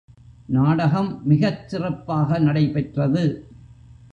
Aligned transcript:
நாடகம் 0.47 1.21
மிகச் 1.25 1.69
சிறப்பாக 1.69 2.39
நடைபெற்றது. 2.39 3.23